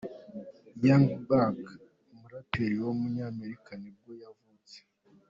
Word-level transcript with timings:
Young 0.85 1.07
Buck, 1.27 1.59
umuraperi 2.13 2.75
w’umunyamerika 2.83 3.71
nibwo 3.81 4.11
yavutse. 4.23 4.77